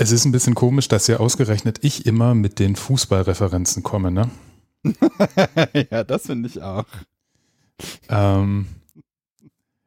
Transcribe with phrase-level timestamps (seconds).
[0.00, 4.30] Es ist ein bisschen komisch, dass ja ausgerechnet ich immer mit den Fußballreferenzen komme, ne?
[5.90, 6.86] ja, das finde ich auch.
[8.08, 8.66] Ähm,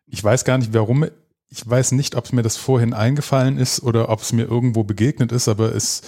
[0.05, 1.07] ich weiß gar nicht, warum.
[1.49, 4.83] Ich weiß nicht, ob es mir das vorhin eingefallen ist oder ob es mir irgendwo
[4.83, 6.03] begegnet ist, aber es,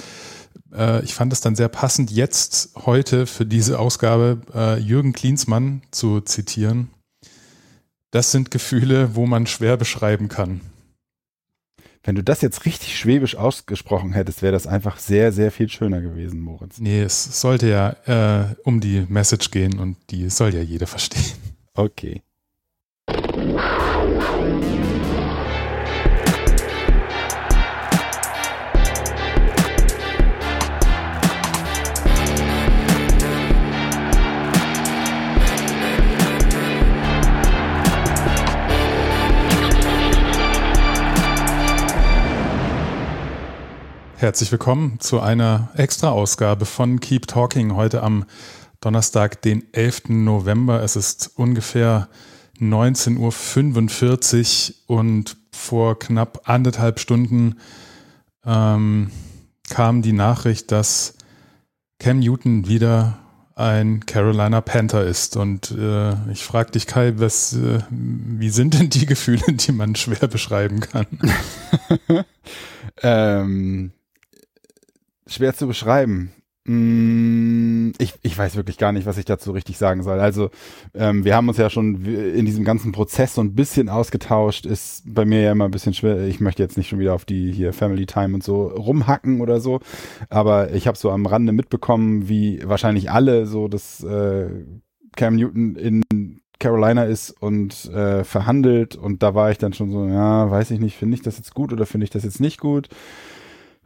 [0.72, 5.82] äh, ich fand es dann sehr passend, jetzt heute für diese Ausgabe äh, Jürgen Klinsmann
[5.90, 6.92] zu zitieren.
[8.12, 10.62] Das sind Gefühle, wo man schwer beschreiben kann.
[12.06, 16.02] Wenn du das jetzt richtig schwäbisch ausgesprochen hättest, wäre das einfach sehr, sehr viel schöner
[16.02, 16.80] gewesen, Moritz.
[16.80, 21.34] Nee, es sollte ja äh, um die Message gehen und die soll ja jeder verstehen.
[21.74, 22.22] Okay.
[44.26, 48.26] Herzlich willkommen zu einer Extra-Ausgabe von Keep Talking heute am
[48.82, 50.10] Donnerstag, den 11.
[50.10, 50.82] November.
[50.82, 52.10] Es ist ungefähr
[52.60, 57.60] 19.45 Uhr und vor knapp anderthalb Stunden
[58.44, 59.12] ähm,
[59.70, 61.14] kam die Nachricht, dass
[62.00, 63.20] Cam Newton wieder
[63.54, 65.38] ein Carolina Panther ist.
[65.38, 69.94] Und äh, ich frage dich, Kai, was, äh, wie sind denn die Gefühle, die man
[69.94, 71.06] schwer beschreiben kann?
[73.04, 73.92] ähm,
[75.28, 76.32] schwer zu beschreiben.
[76.68, 80.20] Mm, ich, ich weiß wirklich gar nicht, was ich dazu richtig sagen soll.
[80.20, 80.50] Also
[80.96, 84.66] ähm, wir haben uns ja schon in diesem ganzen Prozess so ein bisschen ausgetauscht.
[84.66, 86.26] Ist bei mir ja immer ein bisschen schwer.
[86.26, 89.60] Ich möchte jetzt nicht schon wieder auf die hier Family Time und so rumhacken oder
[89.60, 89.80] so.
[90.30, 94.50] Aber ich habe so am Rande mitbekommen, wie wahrscheinlich alle so, dass äh,
[95.16, 98.96] Cam Newton in Carolina ist und äh, verhandelt.
[98.96, 101.54] Und da war ich dann schon so, ja, weiß ich nicht, finde ich das jetzt
[101.54, 102.90] gut oder finde ich das jetzt nicht gut?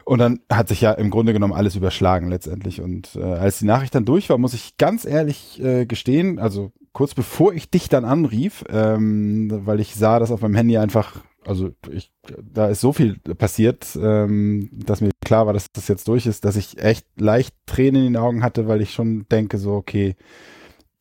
[0.09, 2.81] Und dann hat sich ja im Grunde genommen alles überschlagen letztendlich.
[2.81, 6.71] Und äh, als die Nachricht dann durch war, muss ich ganz ehrlich äh, gestehen, also
[6.93, 11.17] kurz bevor ich dich dann anrief, ähm, weil ich sah, dass auf meinem Handy einfach,
[11.45, 12.11] also ich,
[12.41, 16.43] da ist so viel passiert, ähm, dass mir klar war, dass das jetzt durch ist,
[16.43, 20.15] dass ich echt leicht Tränen in den Augen hatte, weil ich schon denke, so, okay,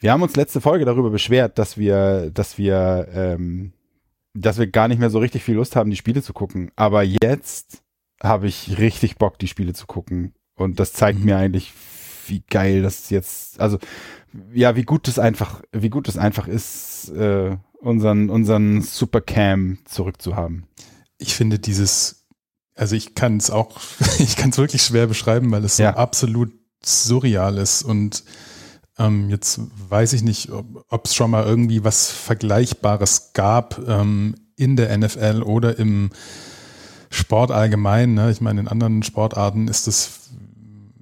[0.00, 3.72] wir haben uns letzte Folge darüber beschwert, dass wir, dass wir, ähm,
[4.34, 6.71] dass wir gar nicht mehr so richtig viel Lust haben, die Spiele zu gucken.
[6.77, 7.83] Aber jetzt
[8.23, 10.34] habe ich richtig Bock, die Spiele zu gucken.
[10.55, 11.25] Und das zeigt mhm.
[11.27, 11.73] mir eigentlich,
[12.27, 13.79] wie geil das jetzt, also
[14.53, 20.67] ja, wie gut es einfach, wie gut es einfach ist, äh, unseren, unseren Supercam zurückzuhaben.
[21.17, 22.27] Ich finde dieses,
[22.75, 23.81] also ich kann es auch,
[24.19, 25.97] ich kann es wirklich schwer beschreiben, weil es so ja.
[25.97, 26.53] absolut
[26.84, 28.25] surreal ist und
[28.99, 34.77] ähm, jetzt weiß ich nicht, ob es schon mal irgendwie was Vergleichbares gab ähm, in
[34.77, 36.11] der NFL oder im
[37.11, 38.31] Sport allgemein, ne?
[38.31, 40.31] ich meine, in anderen Sportarten ist das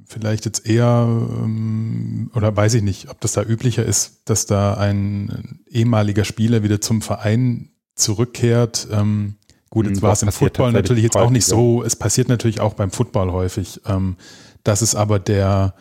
[0.07, 4.75] vielleicht jetzt eher, ähm, oder weiß ich nicht, ob das da üblicher ist, dass da
[4.75, 8.89] ein ehemaliger Spieler wieder zum Verein zurückkehrt.
[8.93, 9.37] Ähm,
[9.71, 12.61] gut, jetzt hm, war es im Football natürlich jetzt auch nicht so, es passiert natürlich
[12.61, 13.81] auch beim Football häufig.
[13.87, 14.17] Ähm,
[14.63, 15.75] dass es aber der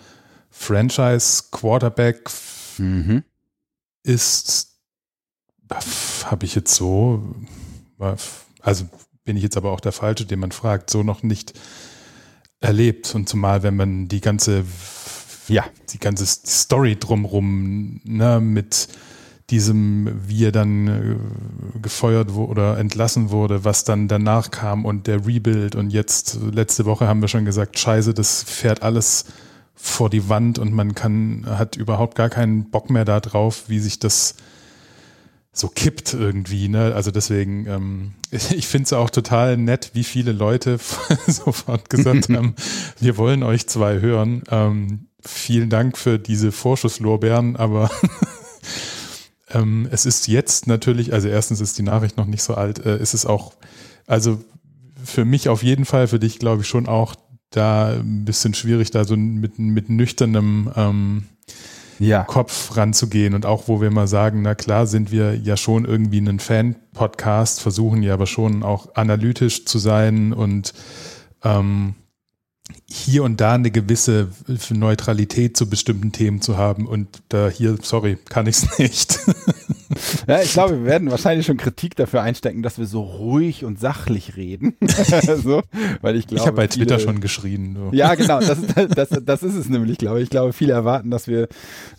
[0.49, 2.29] Franchise-Quarterback
[2.77, 3.23] mhm.
[4.03, 4.77] ist,
[6.25, 7.35] habe ich jetzt so,
[8.61, 8.85] also
[9.25, 11.53] bin ich jetzt aber auch der Falsche, den man fragt, so noch nicht
[12.61, 13.13] erlebt.
[13.15, 14.63] Und zumal, wenn man die ganze,
[15.47, 18.87] ja, die ganze Story drumrum, ne, mit
[19.49, 25.05] diesem, wie er dann äh, gefeuert wurde oder entlassen wurde, was dann danach kam und
[25.05, 29.25] der Rebuild und jetzt, letzte Woche haben wir schon gesagt, scheiße, das fährt alles
[29.75, 33.79] vor die Wand und man kann, hat überhaupt gar keinen Bock mehr da drauf, wie
[33.79, 34.35] sich das
[35.55, 36.67] so kippt irgendwie.
[36.67, 36.93] Ne?
[36.93, 40.77] Also deswegen, ähm, ich finde es auch total nett, wie viele Leute
[41.27, 42.55] sofort gesagt haben,
[42.99, 44.43] wir wollen euch zwei hören.
[44.51, 47.89] Ähm, vielen Dank für diese Vorschusslorbeeren, aber
[49.49, 53.01] ähm, es ist jetzt natürlich, also erstens ist die Nachricht noch nicht so alt, äh,
[53.01, 53.53] ist es auch,
[54.05, 54.43] also
[55.03, 57.15] für mich auf jeden Fall, für dich glaube ich schon auch
[57.49, 61.23] da ein bisschen schwierig, da so mit, mit nüchternem ähm,
[61.99, 62.23] ja.
[62.23, 66.19] Kopf ranzugehen und auch wo wir mal sagen, na klar sind wir ja schon irgendwie
[66.19, 70.73] ein Fan-Podcast, versuchen ja aber schon auch analytisch zu sein und
[71.43, 71.95] ähm,
[72.87, 74.29] hier und da eine gewisse
[74.71, 76.87] Neutralität zu bestimmten Themen zu haben.
[76.87, 79.19] Und da hier, sorry, kann ich es nicht.
[80.27, 83.79] Ja, ich glaube, wir werden wahrscheinlich schon Kritik dafür einstecken, dass wir so ruhig und
[83.79, 84.75] sachlich reden.
[85.43, 85.61] so,
[86.01, 87.75] weil ich glaube, ich habe bei Twitter schon geschrien.
[87.75, 87.95] So.
[87.95, 88.57] Ja, genau, das,
[88.95, 90.23] das, das ist es nämlich, glaube ich.
[90.25, 91.47] Ich glaube, viele erwarten, dass wir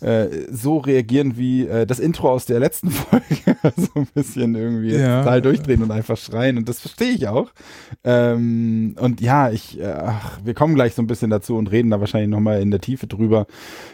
[0.01, 3.57] äh, so reagieren wie äh, das Intro aus der letzten Folge.
[3.77, 5.23] so ein bisschen irgendwie ja.
[5.23, 6.57] total durchdrehen und einfach schreien.
[6.57, 7.51] Und das verstehe ich auch.
[8.03, 11.89] Ähm, und ja, ich, äh, ach, wir kommen gleich so ein bisschen dazu und reden
[11.91, 13.47] da wahrscheinlich nochmal in der Tiefe drüber.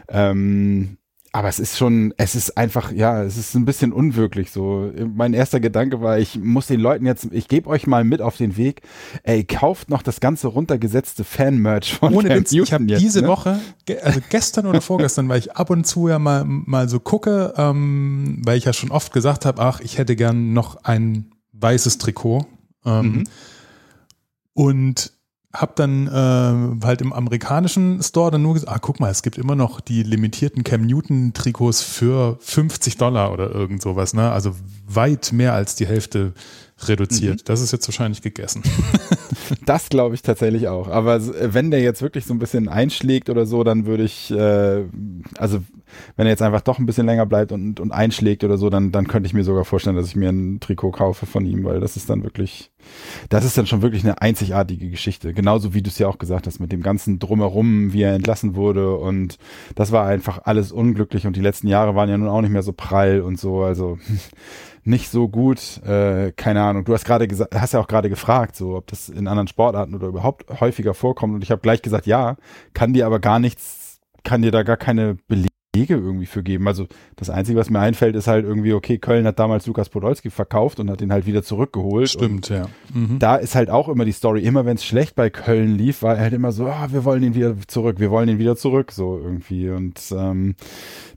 [0.10, 0.98] Ähm,
[1.36, 4.92] aber es ist schon, es ist einfach, ja, es ist ein bisschen unwirklich so.
[5.16, 8.38] Mein erster Gedanke war, ich muss den Leuten jetzt, ich gebe euch mal mit auf
[8.38, 8.84] den Weg,
[9.24, 13.28] ey, kauft noch das ganze runtergesetzte Fan-Merch von Ohne Witz, ich habe diese ne?
[13.30, 13.60] Woche,
[14.04, 18.40] also gestern oder vorgestern, weil ich ab und zu ja mal, mal so gucke, ähm,
[18.46, 22.46] weil ich ja schon oft gesagt habe, ach, ich hätte gern noch ein weißes Trikot.
[22.86, 23.24] Ähm, mhm.
[24.54, 25.14] Und
[25.56, 29.38] habe dann äh, halt im amerikanischen Store dann nur gesagt, ah, guck mal, es gibt
[29.38, 34.32] immer noch die limitierten Cam Newton Trikots für 50 Dollar oder irgend sowas, ne?
[34.32, 34.56] Also
[34.88, 36.34] weit mehr als die Hälfte
[36.80, 37.40] reduziert.
[37.42, 37.46] Mhm.
[37.46, 38.64] Das ist jetzt wahrscheinlich gegessen.
[39.66, 40.88] das glaube ich tatsächlich auch.
[40.88, 41.22] Aber
[41.54, 44.84] wenn der jetzt wirklich so ein bisschen einschlägt oder so, dann würde ich, äh,
[45.38, 45.62] also
[46.16, 48.92] wenn er jetzt einfach doch ein bisschen länger bleibt und, und einschlägt oder so, dann,
[48.92, 51.80] dann könnte ich mir sogar vorstellen, dass ich mir ein Trikot kaufe von ihm, weil
[51.80, 52.72] das ist dann wirklich,
[53.30, 55.34] das ist dann schon wirklich eine einzigartige Geschichte.
[55.34, 58.56] Genauso wie du es ja auch gesagt hast, mit dem ganzen Drumherum, wie er entlassen
[58.56, 59.38] wurde und
[59.76, 62.64] das war einfach alles unglücklich und die letzten Jahre waren ja nun auch nicht mehr
[62.64, 63.98] so prall und so, also
[64.86, 66.84] nicht so gut, äh, keine Ahnung.
[66.86, 69.96] Du hast gerade gesagt, hast ja auch gerade gefragt, so ob das in anderen Sportarten
[69.96, 72.36] oder überhaupt häufiger vorkommt und ich habe gleich gesagt, ja,
[72.74, 76.68] kann dir aber gar nichts, kann dir da gar keine Belege Wege irgendwie für geben.
[76.68, 80.30] Also das Einzige, was mir einfällt, ist halt irgendwie, okay, Köln hat damals Lukas Podolski
[80.30, 82.10] verkauft und hat ihn halt wieder zurückgeholt.
[82.10, 82.68] Stimmt, ja.
[82.94, 83.18] Mhm.
[83.18, 86.16] Da ist halt auch immer die Story, immer wenn es schlecht bei Köln lief, war
[86.16, 88.92] er halt immer so, ah, wir wollen ihn wieder zurück, wir wollen ihn wieder zurück,
[88.92, 89.72] so irgendwie.
[89.72, 90.56] Und ähm,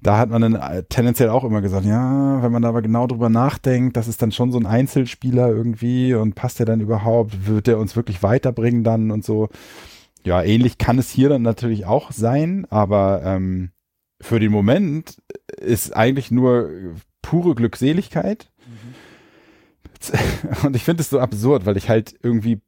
[0.02, 3.06] da hat man dann äh, tendenziell auch immer gesagt, ja, wenn man da aber genau
[3.06, 7.46] drüber nachdenkt, das ist dann schon so ein Einzelspieler irgendwie und passt er dann überhaupt,
[7.46, 9.50] wird er uns wirklich weiterbringen dann und so.
[10.24, 13.70] Ja, ähnlich kann es hier dann natürlich auch sein, aber ähm,
[14.20, 15.16] für den Moment
[15.58, 16.70] ist eigentlich nur
[17.22, 18.50] pure Glückseligkeit.
[18.66, 18.94] Mhm.
[20.66, 22.60] Und ich finde es so absurd, weil ich halt irgendwie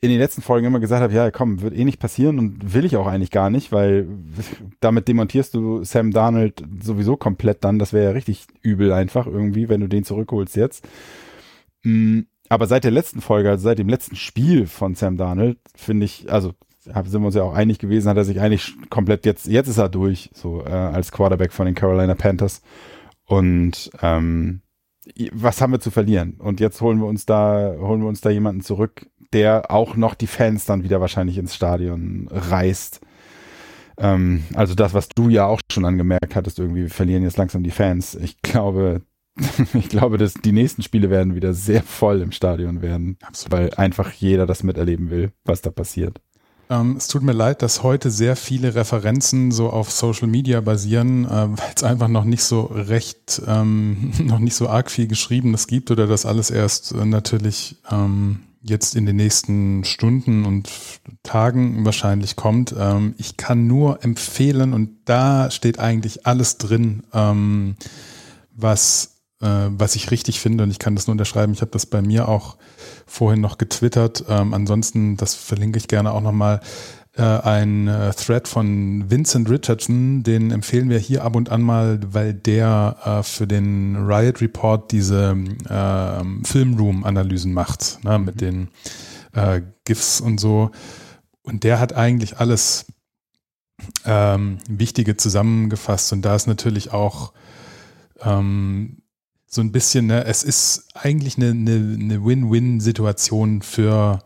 [0.00, 2.84] in den letzten Folgen immer gesagt habe, ja, komm, wird eh nicht passieren und will
[2.84, 4.06] ich auch eigentlich gar nicht, weil
[4.80, 7.78] damit demontierst du Sam Darnold sowieso komplett dann.
[7.78, 10.86] Das wäre ja richtig übel einfach irgendwie, wenn du den zurückholst jetzt.
[11.82, 16.04] Mm, aber seit der letzten Folge, also seit dem letzten Spiel von Sam Darnold, finde
[16.04, 16.52] ich, also
[16.86, 19.78] sind wir uns ja auch einig gewesen, hat er sich eigentlich komplett jetzt, jetzt ist
[19.78, 22.62] er durch, so äh, als Quarterback von den Carolina Panthers.
[23.24, 24.62] Und ähm,
[25.32, 26.34] was haben wir zu verlieren?
[26.38, 30.14] Und jetzt holen wir uns da, holen wir uns da jemanden zurück, der auch noch
[30.14, 33.00] die Fans dann wieder wahrscheinlich ins Stadion reißt.
[33.98, 37.62] Ähm, also das, was du ja auch schon angemerkt hattest, irgendwie, wir verlieren jetzt langsam
[37.62, 38.14] die Fans.
[38.14, 39.02] Ich glaube,
[39.74, 43.52] ich glaube, dass die nächsten Spiele werden wieder sehr voll im Stadion werden, Absolut.
[43.52, 46.20] weil einfach jeder das miterleben will, was da passiert.
[46.68, 51.24] Ähm, es tut mir leid, dass heute sehr viele Referenzen so auf Social Media basieren,
[51.24, 55.66] äh, weil es einfach noch nicht so recht, ähm, noch nicht so arg viel Geschriebenes
[55.66, 60.68] gibt oder das alles erst äh, natürlich ähm, jetzt in den nächsten Stunden und
[61.22, 62.74] Tagen wahrscheinlich kommt.
[62.76, 67.76] Ähm, ich kann nur empfehlen und da steht eigentlich alles drin, ähm,
[68.56, 71.52] was, äh, was ich richtig finde und ich kann das nur unterschreiben.
[71.52, 72.56] Ich habe das bei mir auch
[73.06, 74.24] vorhin noch getwittert.
[74.28, 76.60] Ähm, ansonsten, das verlinke ich gerne auch nochmal,
[77.16, 81.98] äh, ein äh, Thread von Vincent Richardson, den empfehlen wir hier ab und an mal,
[82.06, 85.36] weil der äh, für den Riot Report diese
[85.68, 88.68] äh, Filmroom-Analysen macht, ne, mit den
[89.32, 90.70] äh, GIFs und so.
[91.42, 92.86] Und der hat eigentlich alles
[94.04, 97.32] ähm, Wichtige zusammengefasst und da ist natürlich auch
[98.20, 99.02] ähm,
[99.46, 104.20] so ein bisschen, ne, es ist eigentlich eine, eine, eine Win-Win-Situation für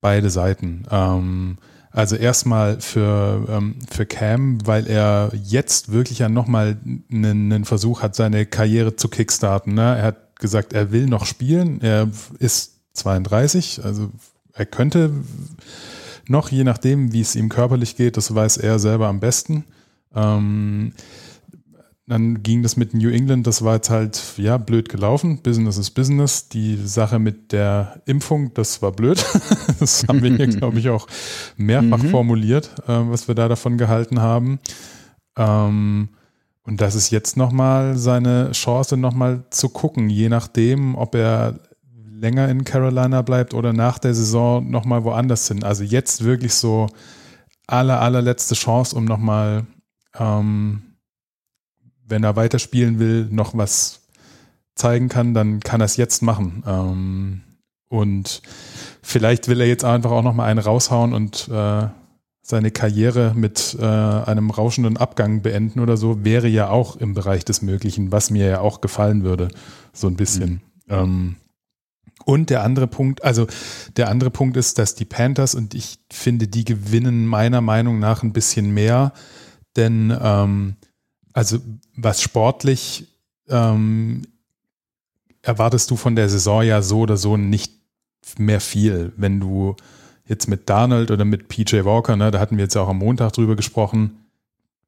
[0.00, 0.84] beide Seiten.
[0.90, 1.58] Ähm,
[1.90, 6.76] also erstmal für, ähm, für Cam, weil er jetzt wirklich ja nochmal
[7.10, 9.74] einen, einen Versuch hat, seine Karriere zu kickstarten.
[9.74, 9.96] Ne?
[9.96, 11.80] Er hat gesagt, er will noch spielen.
[11.80, 14.10] Er ist 32, also
[14.52, 15.10] er könnte
[16.28, 19.64] noch, je nachdem, wie es ihm körperlich geht, das weiß er selber am besten.
[20.14, 20.92] Ähm,
[22.08, 25.42] dann ging das mit New England, das war jetzt halt, ja, blöd gelaufen.
[25.42, 26.48] Business is Business.
[26.48, 29.24] Die Sache mit der Impfung, das war blöd.
[29.80, 31.08] das haben wir hier, glaube ich, auch
[31.56, 32.10] mehrfach mhm.
[32.10, 34.60] formuliert, äh, was wir da davon gehalten haben.
[35.36, 36.10] Ähm,
[36.62, 41.58] und das ist jetzt nochmal seine Chance, nochmal zu gucken, je nachdem, ob er
[42.08, 45.64] länger in Carolina bleibt oder nach der Saison nochmal woanders hin.
[45.64, 46.86] Also jetzt wirklich so
[47.66, 49.66] aller, allerletzte Chance, um nochmal,
[50.18, 50.82] ähm,
[52.08, 54.02] wenn er weiterspielen will, noch was
[54.74, 56.62] zeigen kann, dann kann er es jetzt machen.
[56.66, 57.42] Ähm,
[57.88, 58.42] und
[59.02, 61.88] vielleicht will er jetzt einfach auch nochmal einen raushauen und äh,
[62.42, 67.44] seine Karriere mit äh, einem rauschenden Abgang beenden oder so, wäre ja auch im Bereich
[67.44, 69.48] des Möglichen, was mir ja auch gefallen würde,
[69.92, 70.62] so ein bisschen.
[70.86, 70.94] Mhm.
[70.94, 71.36] Ähm,
[72.24, 73.46] und der andere Punkt, also
[73.96, 78.22] der andere Punkt ist, dass die Panthers, und ich finde, die gewinnen meiner Meinung nach
[78.22, 79.12] ein bisschen mehr,
[79.76, 80.76] denn ähm,
[81.36, 81.58] also
[81.94, 83.08] was sportlich
[83.50, 84.22] ähm,
[85.42, 87.74] erwartest du von der Saison ja so oder so nicht
[88.38, 89.76] mehr viel, wenn du
[90.26, 93.34] jetzt mit Donald oder mit PJ Walker, ne, da hatten wir jetzt auch am Montag
[93.34, 94.24] drüber gesprochen,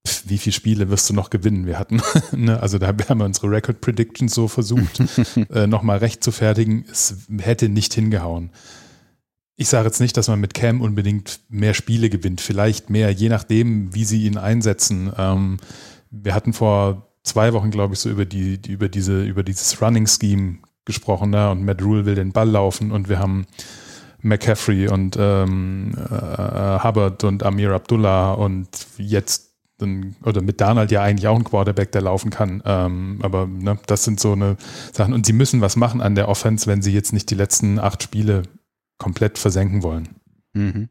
[0.06, 1.66] pf, wie viele Spiele wirst du noch gewinnen?
[1.66, 2.00] Wir hatten,
[2.32, 5.02] ne, also da haben wir unsere Record Predictions so versucht,
[5.50, 6.86] äh, nochmal recht zu fertigen.
[6.90, 8.52] Es hätte nicht hingehauen.
[9.56, 13.28] Ich sage jetzt nicht, dass man mit Cam unbedingt mehr Spiele gewinnt, vielleicht mehr, je
[13.28, 15.12] nachdem, wie sie ihn einsetzen.
[15.18, 15.58] Ähm,
[16.10, 19.80] wir hatten vor zwei Wochen, glaube ich, so über die, die, über diese, über dieses
[19.80, 21.50] Running Scheme gesprochen, ne?
[21.50, 23.46] Und Matt Rule will den Ball laufen und wir haben
[24.20, 29.48] McCaffrey und ähm, äh, Hubbard und Amir Abdullah und jetzt
[30.24, 32.62] oder mit Donald ja eigentlich auch ein Quarterback, der laufen kann.
[32.64, 34.56] Ähm, aber ne, das sind so eine
[34.92, 35.14] Sachen.
[35.14, 38.02] Und sie müssen was machen an der Offense, wenn sie jetzt nicht die letzten acht
[38.02, 38.42] Spiele
[38.98, 40.08] komplett versenken wollen.
[40.52, 40.88] Mhm.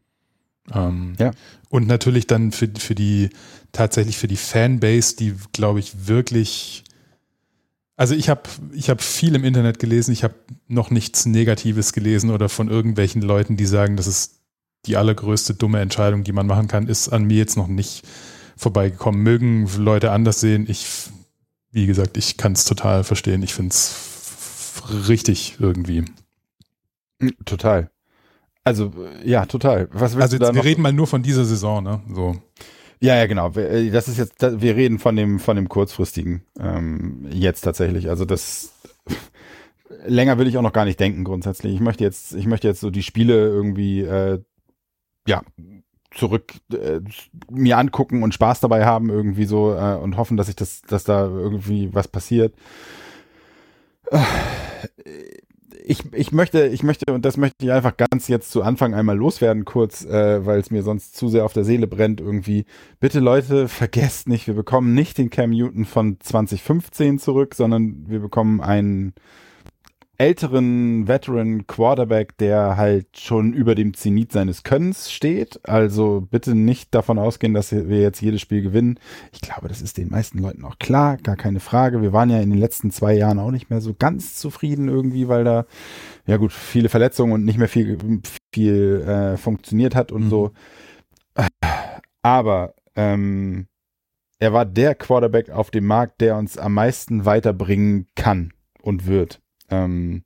[0.73, 1.31] Ähm, ja.
[1.69, 3.29] Und natürlich dann für, für die,
[3.71, 6.83] tatsächlich für die Fanbase, die, glaube ich, wirklich
[7.97, 8.43] also ich habe
[8.73, 10.35] ich hab viel im Internet gelesen, ich habe
[10.67, 14.39] noch nichts Negatives gelesen oder von irgendwelchen Leuten, die sagen, das ist
[14.85, 18.07] die allergrößte dumme Entscheidung, die man machen kann, ist an mir jetzt noch nicht
[18.55, 19.21] vorbeigekommen.
[19.21, 20.65] Mögen Leute anders sehen.
[20.69, 20.87] Ich,
[21.71, 23.41] wie gesagt, ich kann es total verstehen.
[23.41, 23.95] Ich finde es
[25.07, 26.05] richtig irgendwie.
[27.19, 27.89] Hm, total.
[28.63, 28.93] Also
[29.23, 29.89] ja, total.
[29.91, 32.01] Was willst also jetzt, wir reden mal nur von dieser Saison, ne?
[32.13, 32.41] So.
[32.99, 33.51] Ja, ja, genau.
[33.51, 38.09] Äh, das ist jetzt, wir reden von dem, von dem kurzfristigen ähm, jetzt tatsächlich.
[38.09, 38.73] Also das
[40.05, 41.73] länger will ich auch noch gar nicht denken grundsätzlich.
[41.73, 44.41] Ich möchte jetzt, ich möchte jetzt so die Spiele irgendwie, äh,
[45.27, 45.41] ja,
[46.11, 47.01] zurück äh,
[47.51, 51.03] mir angucken und Spaß dabei haben irgendwie so äh, und hoffen, dass ich das, dass
[51.03, 52.53] da irgendwie was passiert.
[54.09, 54.19] Äh,
[55.89, 59.15] ich, ich möchte, ich möchte, und das möchte ich einfach ganz jetzt zu Anfang einmal
[59.15, 62.65] loswerden, kurz, äh, weil es mir sonst zu sehr auf der Seele brennt irgendwie.
[62.99, 68.19] Bitte Leute, vergesst nicht, wir bekommen nicht den Cam Newton von 2015 zurück, sondern wir
[68.19, 69.13] bekommen einen
[70.17, 75.59] älteren Veteran Quarterback, der halt schon über dem Zenit seines Könnens steht.
[75.63, 78.99] Also bitte nicht davon ausgehen, dass wir jetzt jedes Spiel gewinnen.
[79.31, 82.01] Ich glaube, das ist den meisten Leuten auch klar, gar keine Frage.
[82.01, 85.27] Wir waren ja in den letzten zwei Jahren auch nicht mehr so ganz zufrieden irgendwie,
[85.27, 85.65] weil da
[86.25, 87.97] ja gut viele Verletzungen und nicht mehr viel
[88.53, 90.29] viel äh, funktioniert hat und mhm.
[90.29, 90.51] so.
[92.23, 93.67] Aber ähm,
[94.39, 99.41] er war der Quarterback auf dem Markt, der uns am meisten weiterbringen kann und wird.
[99.69, 100.23] Ähm,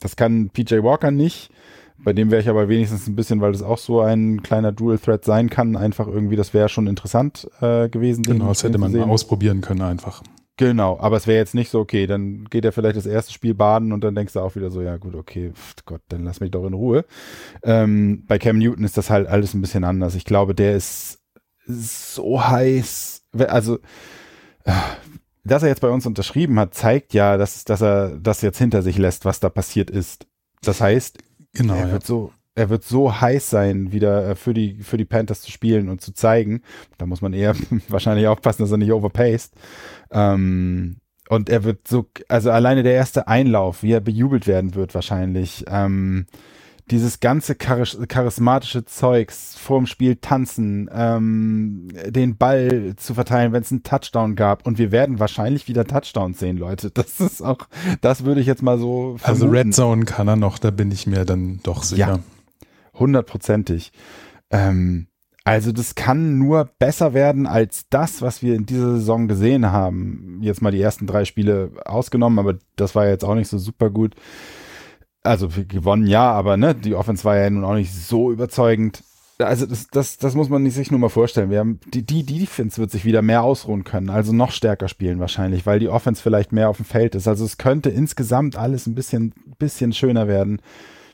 [0.00, 1.50] das kann PJ Walker nicht.
[1.98, 4.98] Bei dem wäre ich aber wenigstens ein bisschen, weil das auch so ein kleiner Dual
[4.98, 8.22] Threat sein kann, einfach irgendwie, das wäre schon interessant äh, gewesen.
[8.24, 10.22] Genau, das hätte man mal ausprobieren können einfach.
[10.56, 13.54] Genau, aber es wäre jetzt nicht so, okay, dann geht er vielleicht das erste Spiel
[13.54, 16.40] baden und dann denkst du auch wieder so, ja gut, okay, pf, Gott, dann lass
[16.40, 17.04] mich doch in Ruhe.
[17.62, 20.14] Ähm, bei Cam Newton ist das halt alles ein bisschen anders.
[20.14, 21.20] Ich glaube, der ist
[21.66, 23.78] so heiß, also
[25.44, 28.82] dass er jetzt bei uns unterschrieben hat, zeigt ja, dass, dass er das jetzt hinter
[28.82, 30.26] sich lässt, was da passiert ist.
[30.62, 31.18] Das heißt,
[31.52, 31.92] genau, er ja.
[31.92, 35.50] wird so, er wird so heiß sein, wieder äh, für die, für die Panthers zu
[35.50, 36.62] spielen und zu zeigen.
[36.98, 37.54] Da muss man eher
[37.88, 39.52] wahrscheinlich aufpassen, dass er nicht overpaced.
[40.10, 44.94] Ähm, und er wird so, also alleine der erste Einlauf, wie er bejubelt werden wird
[44.94, 45.64] wahrscheinlich.
[45.66, 46.26] Ähm,
[46.90, 53.82] dieses ganze charismatische Zeugs vorm Spiel tanzen, ähm, den Ball zu verteilen, wenn es einen
[53.82, 54.66] Touchdown gab.
[54.66, 56.90] Und wir werden wahrscheinlich wieder Touchdowns sehen, Leute.
[57.02, 57.68] Das ist auch,
[58.00, 59.16] das würde ich jetzt mal so.
[59.18, 59.24] Vermuten.
[59.24, 61.98] Also Red Zone kann er noch, da bin ich mir dann doch sicher.
[61.98, 62.18] Ja,
[62.94, 63.92] hundertprozentig.
[64.50, 65.08] Ähm,
[65.44, 70.38] also das kann nur besser werden als das, was wir in dieser Saison gesehen haben.
[70.42, 73.90] Jetzt mal die ersten drei Spiele ausgenommen, aber das war jetzt auch nicht so super
[73.90, 74.14] gut
[75.22, 79.04] also gewonnen ja, aber ne, die Offense war ja nun auch nicht so überzeugend.
[79.38, 81.50] Also das, das, das muss man sich nur mal vorstellen.
[81.50, 84.88] Wir haben die, die, die Defense wird sich wieder mehr ausruhen können, also noch stärker
[84.88, 87.26] spielen wahrscheinlich, weil die Offense vielleicht mehr auf dem Feld ist.
[87.26, 90.60] Also es könnte insgesamt alles ein bisschen, bisschen schöner werden.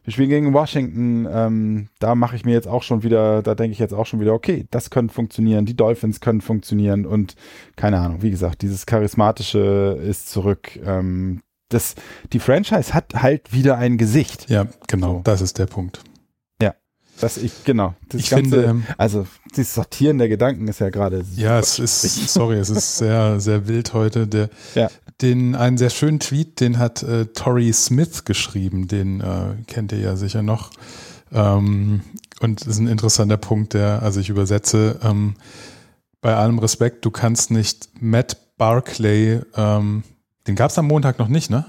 [0.04, 3.72] Wir spielen gegen Washington, ähm, da mache ich mir jetzt auch schon wieder, da denke
[3.72, 7.34] ich jetzt auch schon wieder, okay, das könnte funktionieren, die Dolphins können funktionieren und
[7.76, 10.78] keine Ahnung, wie gesagt, dieses Charismatische ist zurück.
[10.82, 11.94] Ähm, das,
[12.32, 14.48] die Franchise hat halt wieder ein Gesicht.
[14.48, 15.20] Ja, genau, so.
[15.24, 16.00] das ist der Punkt.
[16.60, 16.74] Ja.
[17.20, 17.94] Das ich, genau.
[18.08, 21.24] Das ich Ganze, finde, ähm, also das Sortieren der Gedanken ist ja gerade.
[21.34, 24.26] Ja, es ist, sorry, es ist sehr, sehr wild heute.
[24.26, 24.88] Der, ja.
[25.20, 29.98] Den, einen sehr schönen Tweet, den hat äh, Tori Smith geschrieben, den äh, kennt ihr
[29.98, 30.70] ja sicher noch.
[31.32, 32.02] Ähm,
[32.40, 35.34] und das ist ein interessanter Punkt, der, also ich übersetze, ähm,
[36.20, 40.02] bei allem Respekt, du kannst nicht Matt Barclay, ähm,
[40.48, 41.66] den gab es am Montag noch nicht, ne?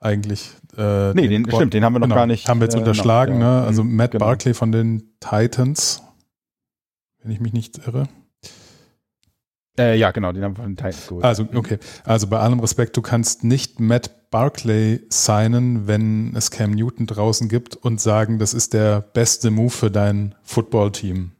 [0.00, 0.50] Eigentlich.
[0.76, 2.48] Äh, nee, den, den stimmt, den haben wir noch genau, gar nicht.
[2.48, 3.60] Haben wir jetzt äh, unterschlagen, noch, ja.
[3.60, 3.66] ne?
[3.66, 4.26] Also Matt genau.
[4.26, 6.02] Barclay von den Titans,
[7.22, 8.08] wenn ich mich nicht irre.
[9.78, 11.24] Äh, ja, genau, den haben wir von den Titans geholt.
[11.24, 11.78] Also, okay.
[12.04, 17.48] Also bei allem Respekt, du kannst nicht Matt Barclay signen, wenn es Cam Newton draußen
[17.48, 21.32] gibt und sagen, das ist der beste Move für dein Footballteam.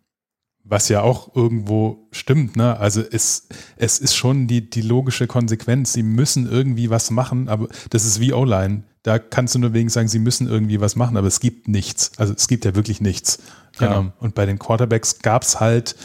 [0.68, 2.78] Was ja auch irgendwo stimmt, ne?
[2.78, 5.94] Also es, es ist schon die, die logische Konsequenz.
[5.94, 8.82] Sie müssen irgendwie was machen, aber das ist wie O-Line.
[9.02, 12.12] Da kannst du nur wegen sagen, sie müssen irgendwie was machen, aber es gibt nichts.
[12.18, 13.38] Also es gibt ja wirklich nichts.
[13.78, 14.00] Genau.
[14.00, 15.96] Ähm, und bei den Quarterbacks gab es halt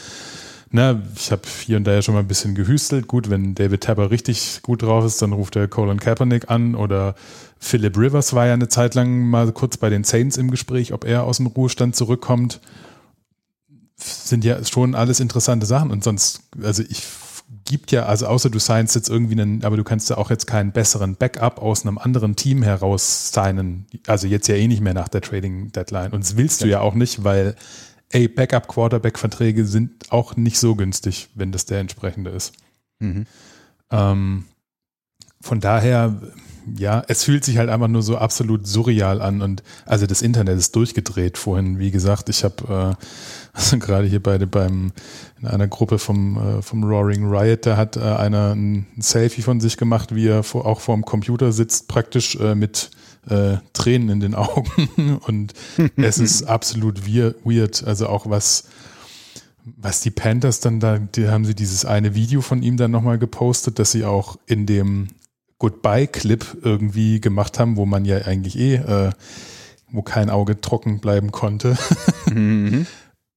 [0.74, 3.06] ne, ich habe hier und da ja schon mal ein bisschen gehüstelt.
[3.06, 7.14] Gut, wenn David Tapper richtig gut drauf ist, dann ruft er Colin Kaepernick an oder
[7.58, 11.04] Philip Rivers war ja eine Zeit lang mal kurz bei den Saints im Gespräch, ob
[11.04, 12.60] er aus dem Ruhestand zurückkommt.
[13.96, 17.02] Sind ja schon alles interessante Sachen und sonst, also ich
[17.64, 20.46] gibt ja, also außer du signst jetzt irgendwie einen, aber du kannst ja auch jetzt
[20.46, 23.86] keinen besseren Backup aus einem anderen Team heraus signen.
[24.06, 26.12] Also jetzt ja eh nicht mehr nach der Trading Deadline.
[26.12, 27.54] Und das willst du ja auch nicht, weil
[28.10, 32.52] ey, Backup-Quarterback-Verträge sind auch nicht so günstig, wenn das der entsprechende ist.
[33.00, 33.26] Mhm.
[33.90, 34.44] Ähm,
[35.40, 36.20] von daher,
[36.76, 40.58] ja, es fühlt sich halt einfach nur so absolut surreal an und also das Internet
[40.58, 41.78] ist durchgedreht vorhin.
[41.78, 43.04] Wie gesagt, ich habe äh,
[43.52, 44.92] also gerade hier beide beim
[45.40, 49.60] in einer Gruppe vom äh, vom Roaring Riot, da hat äh, einer ein Selfie von
[49.60, 52.90] sich gemacht, wie er vor, auch vor dem Computer sitzt, praktisch äh, mit
[53.28, 55.52] äh, Tränen in den Augen und
[55.96, 57.84] es ist absolut weird.
[57.84, 58.64] Also auch was,
[59.64, 63.18] was die Panthers dann da, die haben sie dieses eine Video von ihm dann nochmal
[63.18, 65.08] gepostet, dass sie auch in dem
[65.64, 69.12] Goodbye-Clip irgendwie gemacht haben, wo man ja eigentlich eh, äh,
[69.90, 71.78] wo kein Auge trocken bleiben konnte.
[72.30, 72.86] mhm.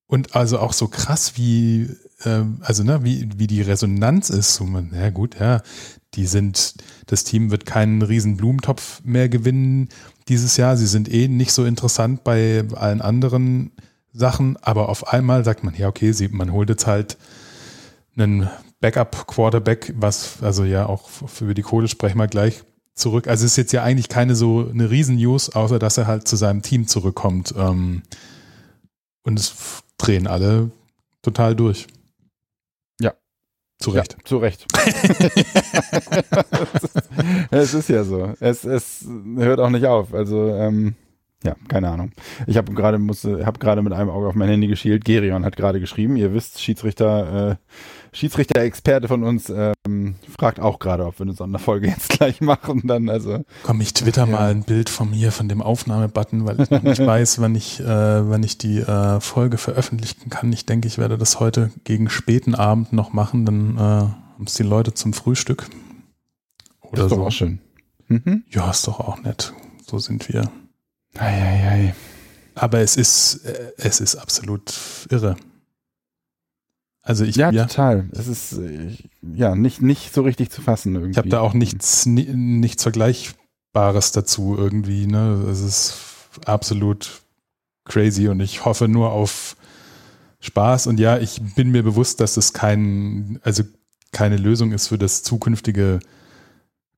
[0.07, 1.89] Und also auch so krass, wie,
[2.25, 4.55] äh, also ne, wie, wie die Resonanz ist.
[4.55, 5.61] So man, ja gut, ja,
[6.15, 6.73] die sind,
[7.05, 9.87] das Team wird keinen riesen Blumentopf mehr gewinnen
[10.27, 10.75] dieses Jahr.
[10.75, 13.71] Sie sind eh nicht so interessant bei allen anderen
[14.11, 17.17] Sachen, aber auf einmal sagt man, ja, okay, sie, man holt jetzt halt
[18.17, 22.63] einen Backup-Quarterback, was, also ja, auch für die Kohle sprechen wir gleich
[22.93, 23.27] zurück.
[23.27, 26.35] Also es ist jetzt ja eigentlich keine so eine Riesen-News, außer dass er halt zu
[26.35, 27.53] seinem Team zurückkommt.
[27.57, 28.03] Ähm,
[29.23, 30.71] und es drehen alle
[31.21, 31.87] total durch.
[33.79, 34.13] Zu Recht.
[34.13, 34.65] Ja, zu Recht.
[37.51, 38.33] es ist ja so.
[38.39, 40.13] Es, es hört auch nicht auf.
[40.13, 40.95] Also, ähm,
[41.43, 42.11] ja, keine Ahnung.
[42.47, 45.05] Ich habe gerade musste, habe gerade mit einem Auge auf mein Handy geschielt.
[45.05, 46.15] Gerion hat gerade geschrieben.
[46.15, 47.55] Ihr wisst, Schiedsrichter, äh,
[48.11, 52.81] Schiedsrichter-Experte von uns ähm, fragt auch gerade, ob wir eine Sonderfolge jetzt gleich machen.
[52.85, 53.45] Dann also.
[53.61, 54.31] Komm, ich twitter ja.
[54.31, 57.79] mal ein Bild von mir, von dem Aufnahmebutton, weil ich noch nicht weiß, wann ich,
[57.81, 60.51] äh, wann ich die äh, Folge veröffentlichen kann.
[60.51, 63.45] Ich denke, ich werde das heute gegen späten Abend noch machen.
[63.45, 65.67] Dann äh, haben es die Leute zum Frühstück.
[66.81, 67.15] Oder das ist so.
[67.17, 67.59] doch auch schön.
[68.07, 68.43] Mhm.
[68.49, 69.53] Ja, ist doch auch nett.
[69.85, 70.49] So sind wir.
[71.19, 71.95] Ei, ei, ei.
[72.55, 74.73] Aber es ist, äh, es ist absolut
[75.09, 75.35] irre.
[77.07, 78.09] Also ich ja, ja, total.
[78.11, 78.59] Es ist
[79.33, 81.11] ja nicht nicht so richtig zu fassen irgendwie.
[81.11, 85.07] Ich habe da auch nichts nichts Vergleichbares dazu irgendwie.
[85.07, 85.93] Ne, es ist
[86.45, 87.21] absolut
[87.85, 89.55] crazy und ich hoffe nur auf
[90.41, 93.63] Spaß und ja, ich bin mir bewusst, dass es kein also
[94.11, 96.01] keine Lösung ist für das zukünftige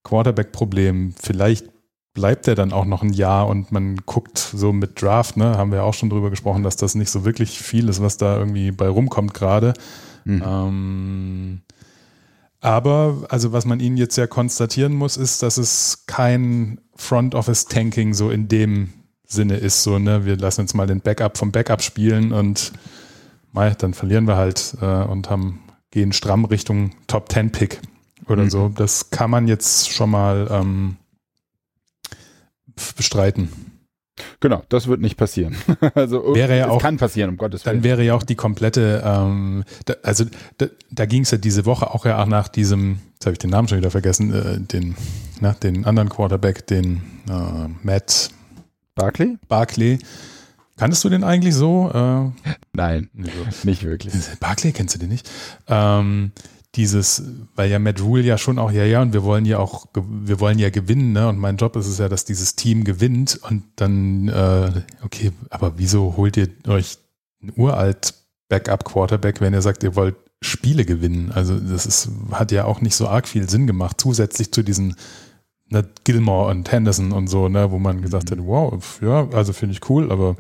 [0.04, 1.14] Quarterback-Problem.
[1.22, 1.68] Vielleicht
[2.14, 5.72] bleibt er dann auch noch ein Jahr und man guckt so mit Draft, ne, haben
[5.72, 8.72] wir auch schon drüber gesprochen, dass das nicht so wirklich viel ist, was da irgendwie
[8.72, 9.74] bei rumkommt gerade.
[10.26, 10.44] Mhm.
[10.46, 11.62] Ähm,
[12.62, 17.66] aber, also was man ihnen jetzt ja konstatieren muss, ist, dass es kein Front Office
[17.66, 18.90] Tanking so in dem
[19.26, 22.74] Sinne ist, so, ne, wir lassen jetzt mal den Backup vom Backup spielen und
[23.52, 27.80] mal, dann verlieren wir halt äh, und haben, gehen stramm Richtung Top 10 Pick
[28.28, 28.50] oder mhm.
[28.50, 28.70] so.
[28.70, 30.98] Das kann man jetzt schon mal ähm,
[32.96, 33.50] bestreiten.
[34.40, 35.56] Genau, das wird nicht passieren.
[35.96, 37.78] also wäre ja auch, kann passieren, um Gottes Willen.
[37.78, 40.26] Dann wäre ja auch die komplette, ähm, da, also
[40.58, 43.40] da, da ging es ja diese Woche auch ja auch nach diesem, jetzt habe ich
[43.40, 44.96] den Namen schon wieder vergessen, äh, den,
[45.40, 48.32] na, den anderen Quarterback, den äh, Matt
[48.96, 49.38] Barkley?
[49.48, 50.00] Barkley.
[50.78, 51.92] Kanntest du den eigentlich so?
[51.94, 53.10] Äh, Nein,
[53.64, 54.14] nicht wirklich.
[54.40, 55.30] Barkley kennst du den nicht?
[55.68, 56.32] Ähm,
[56.80, 57.22] dieses,
[57.56, 60.40] weil ja Matt Rule ja schon auch, ja, ja, und wir wollen ja auch, wir
[60.40, 61.28] wollen ja gewinnen, ne?
[61.28, 65.74] Und mein Job ist es ja, dass dieses Team gewinnt und dann, äh, okay, aber
[65.76, 66.98] wieso holt ihr euch
[67.44, 68.14] ein uralt
[68.48, 71.34] Backup-Quarterback, wenn ihr sagt, ihr wollt Spiele gewinnen?
[71.34, 74.96] Also das ist, hat ja auch nicht so arg viel Sinn gemacht, zusätzlich zu diesen
[75.68, 79.74] ne, Gilmore und Henderson und so, ne, wo man gesagt hat, wow, ja, also finde
[79.74, 80.38] ich cool, aber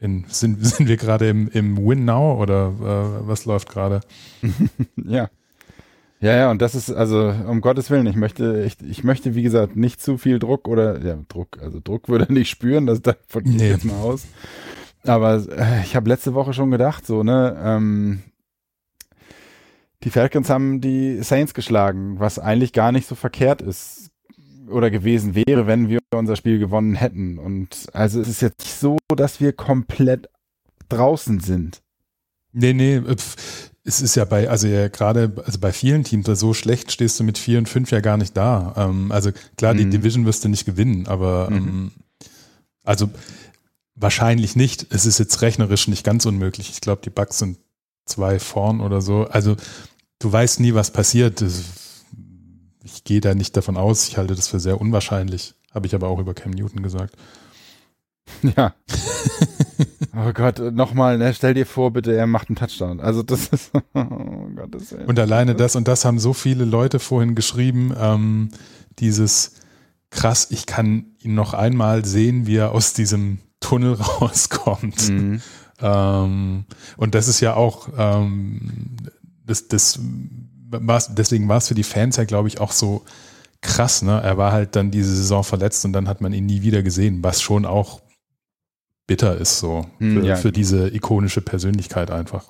[0.00, 4.00] in, sind, sind wir gerade im, im Win Now oder äh, was läuft gerade?
[4.96, 5.30] ja.
[6.20, 9.42] Ja, ja, und das ist, also um Gottes Willen, ich möchte, ich, ich möchte, wie
[9.42, 13.02] gesagt, nicht zu viel Druck oder, ja, Druck, also Druck würde er nicht spüren, das
[13.02, 13.70] davon geht nee.
[13.70, 14.26] jetzt mal aus.
[15.04, 18.22] Aber äh, ich habe letzte Woche schon gedacht, so, ne, ähm,
[20.04, 24.10] die Falcons haben die Saints geschlagen, was eigentlich gar nicht so verkehrt ist
[24.68, 27.38] oder gewesen wäre, wenn wir unser Spiel gewonnen hätten.
[27.38, 30.28] Und also es ist jetzt nicht so, dass wir komplett
[30.88, 31.82] draußen sind.
[32.52, 33.02] Nee, nee,
[33.88, 37.24] es ist ja bei, also ja gerade, also bei vielen Teams, so schlecht stehst du
[37.24, 38.74] mit vier und fünf ja gar nicht da.
[38.76, 39.90] Ähm, also klar, die mhm.
[39.90, 41.56] Division wirst du nicht gewinnen, aber mhm.
[41.56, 41.92] ähm,
[42.84, 43.08] also
[43.94, 44.86] wahrscheinlich nicht.
[44.90, 46.68] Es ist jetzt rechnerisch nicht ganz unmöglich.
[46.70, 47.58] Ich glaube, die Bugs sind
[48.04, 49.24] zwei vorn oder so.
[49.24, 49.56] Also
[50.18, 51.42] du weißt nie, was passiert.
[52.84, 54.06] Ich gehe da nicht davon aus.
[54.08, 55.54] Ich halte das für sehr unwahrscheinlich.
[55.72, 57.14] Habe ich aber auch über Cam Newton gesagt.
[58.42, 58.74] Ja.
[60.16, 63.00] oh Gott, nochmal, ne, stell dir vor, bitte, er macht einen Touchdown.
[63.00, 66.64] Also das ist, oh Gott, das ist Und alleine das und das haben so viele
[66.64, 68.48] Leute vorhin geschrieben, ähm,
[68.98, 69.52] dieses
[70.10, 75.08] krass, ich kann ihn noch einmal sehen, wie er aus diesem Tunnel rauskommt.
[75.08, 75.40] Mhm.
[75.80, 76.64] Ähm,
[76.96, 78.96] und das ist ja auch, ähm,
[79.44, 80.00] das, das
[80.70, 83.04] war's, deswegen war es für die Fans ja, glaube ich, auch so
[83.60, 84.20] krass, ne?
[84.20, 87.22] Er war halt dann diese Saison verletzt und dann hat man ihn nie wieder gesehen,
[87.22, 88.00] was schon auch
[89.08, 90.36] bitter ist so hm, für, ja.
[90.36, 92.46] für diese ikonische Persönlichkeit einfach.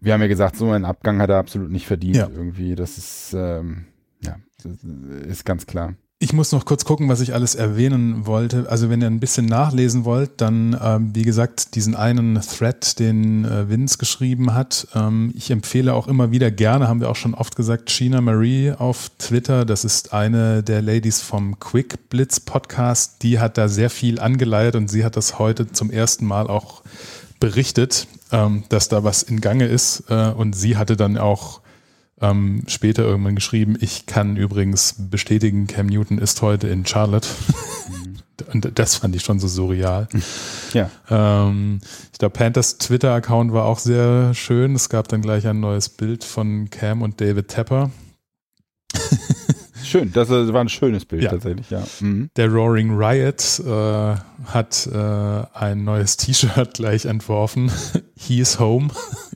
[0.00, 2.28] Wir haben ja gesagt, so einen Abgang hat er absolut nicht verdient ja.
[2.28, 2.74] irgendwie.
[2.74, 3.86] Das ist ähm,
[4.22, 4.84] ja, das
[5.26, 5.94] ist ganz klar.
[6.22, 8.66] Ich muss noch kurz gucken, was ich alles erwähnen wollte.
[8.70, 13.44] Also wenn ihr ein bisschen nachlesen wollt, dann ähm, wie gesagt diesen einen Thread, den
[13.44, 14.86] äh, Vince geschrieben hat.
[14.94, 18.70] Ähm, ich empfehle auch immer wieder gerne, haben wir auch schon oft gesagt, Sheena Marie
[18.70, 19.64] auf Twitter.
[19.64, 23.24] Das ist eine der Ladies vom Quick Blitz Podcast.
[23.24, 26.84] Die hat da sehr viel angeleiert und sie hat das heute zum ersten Mal auch
[27.40, 30.04] berichtet, ähm, dass da was in Gange ist.
[30.08, 31.61] Äh, und sie hatte dann auch
[32.22, 37.28] ähm, später irgendwann geschrieben, ich kann übrigens bestätigen, Cam Newton ist heute in Charlotte.
[37.88, 38.12] Mhm.
[38.52, 40.08] Und das fand ich schon so surreal.
[40.72, 40.90] Ja.
[41.10, 41.80] Ähm,
[42.14, 44.74] ich glaube, Panthers Twitter-Account war auch sehr schön.
[44.74, 47.90] Es gab dann gleich ein neues Bild von Cam und David Tepper.
[49.92, 51.30] Schön, das war ein schönes Bild ja.
[51.30, 51.84] tatsächlich, ja.
[52.00, 52.30] Mhm.
[52.36, 54.96] Der Roaring Riot äh, hat äh,
[55.52, 57.70] ein neues T-Shirt gleich entworfen.
[58.16, 58.88] He is home.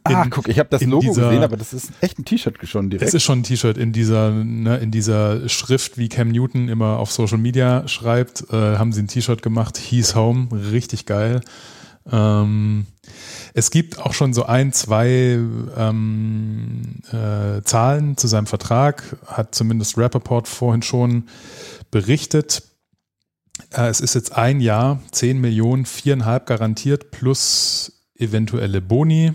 [0.05, 2.57] Ah, in, guck, ich habe das Logo dieser, gesehen, aber das ist echt ein T-Shirt
[2.63, 3.07] schon direkt.
[3.07, 7.01] Es ist schon ein T-Shirt in dieser, ne, in dieser Schrift, wie Cam Newton immer
[7.01, 9.77] auf Social Media schreibt, äh, haben sie ein T-Shirt gemacht.
[9.77, 11.43] He is home, richtig geil.
[12.11, 12.87] Ähm,
[13.59, 15.41] es gibt auch schon so ein, zwei
[15.77, 21.25] ähm, äh, Zahlen zu seinem Vertrag, hat zumindest Rappaport vorhin schon
[21.91, 22.65] berichtet.
[23.71, 29.33] Äh, es ist jetzt ein Jahr, 10 Millionen, viereinhalb garantiert plus eventuelle Boni.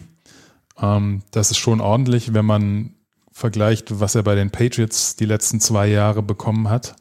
[0.80, 2.94] Ähm, das ist schon ordentlich, wenn man
[3.32, 6.96] vergleicht, was er bei den Patriots die letzten zwei Jahre bekommen hat.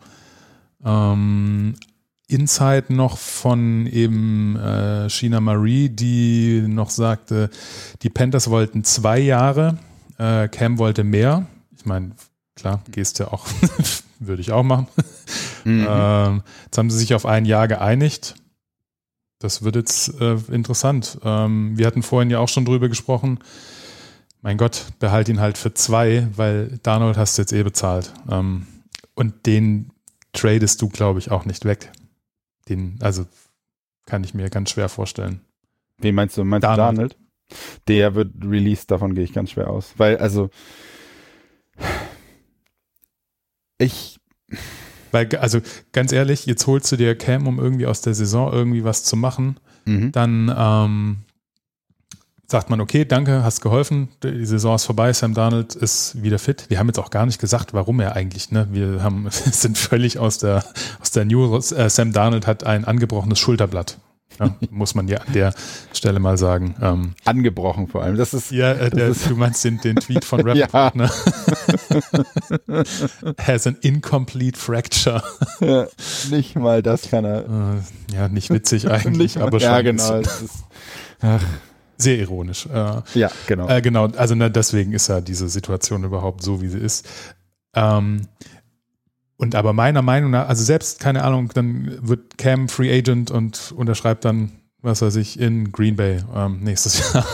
[0.83, 1.75] Ähm,
[2.31, 7.51] Insight noch von eben äh, Sheena Marie, die noch sagte,
[8.03, 9.79] die Panthers wollten zwei Jahre,
[10.19, 11.47] äh, Cam wollte mehr.
[11.77, 12.13] Ich meine,
[12.55, 13.47] klar, gehst ja auch,
[14.19, 14.87] würde ich auch machen.
[14.97, 15.01] Mhm.
[15.91, 18.35] Ähm, jetzt haben sie sich auf ein Jahr geeinigt.
[19.41, 21.19] Das wird jetzt äh, interessant.
[21.23, 23.41] Ähm, wir hatten vorhin ja auch schon drüber gesprochen.
[24.41, 28.13] Mein Gott, behalt ihn halt für zwei, weil Darnold hast du jetzt eh bezahlt.
[28.31, 28.67] Ähm,
[29.15, 29.91] und den
[30.33, 31.91] tradest du, glaube ich, auch nicht weg.
[32.71, 33.27] Den, also
[34.07, 35.41] kann ich mir ganz schwer vorstellen.
[35.99, 36.45] Wen meinst du?
[36.45, 36.89] Meinst Darnold?
[36.91, 37.17] du Darnold?
[37.89, 39.95] Der wird released, davon gehe ich ganz schwer aus.
[39.97, 40.51] Weil, also,
[43.79, 44.19] ich.
[45.11, 45.61] Weil, also,
[45.93, 49.17] ganz ehrlich, jetzt holst du dir Cam, um irgendwie aus der Saison irgendwie was zu
[49.17, 49.59] machen.
[49.85, 50.13] Mhm.
[50.13, 51.17] Dann ähm,
[52.51, 56.65] sagt man, okay, danke, hast geholfen, die Saison ist vorbei, Sam Darnold ist wieder fit.
[56.69, 58.67] Wir haben jetzt auch gar nicht gesagt, warum er eigentlich, ne?
[58.73, 60.65] Wir haben, sind völlig aus der,
[61.01, 61.71] aus der News.
[61.71, 63.99] Äh, Sam Darnold hat ein angebrochenes Schulterblatt.
[64.41, 65.55] Ja, muss man ja an der
[65.93, 66.75] Stelle mal sagen.
[66.83, 68.17] Ähm, Angebrochen vor allem.
[68.17, 68.51] Das ist.
[68.51, 71.09] Ja, äh, der, ist, du meinst den, den Tweet von Rappaport, ja.
[72.67, 72.85] ne?
[73.39, 75.23] Has an incomplete fracture.
[75.61, 75.87] Ja,
[76.31, 77.45] nicht mal das kann er.
[77.45, 79.71] Äh, ja, nicht witzig eigentlich, nicht aber schon.
[79.71, 80.15] Ja, genau.
[80.17, 80.65] Ist,
[81.21, 81.43] ach,
[82.01, 82.67] Sehr ironisch.
[82.67, 83.69] Äh, ja, genau.
[83.69, 87.09] Äh, genau, also na, deswegen ist ja diese Situation überhaupt so, wie sie ist.
[87.75, 88.23] Ähm,
[89.37, 93.73] und aber meiner Meinung nach, also selbst, keine Ahnung, dann wird Cam Free Agent und
[93.73, 97.27] unterschreibt dann, was weiß ich, in Green Bay ähm, nächstes Jahr.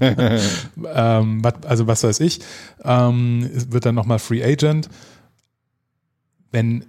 [0.94, 2.40] ähm, also was weiß ich,
[2.84, 4.88] ähm, wird dann nochmal Free Agent.
[6.52, 6.84] Wenn